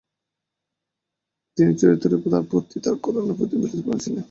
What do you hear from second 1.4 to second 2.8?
তিনি চিরতরে তার প্রতি